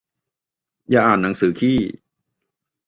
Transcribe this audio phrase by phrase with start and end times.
[0.89, 1.77] อย่าอ่านหนังสือขี้